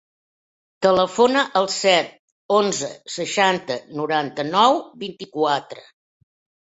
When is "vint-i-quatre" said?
5.05-5.85